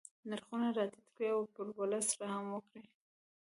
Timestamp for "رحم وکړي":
2.21-2.83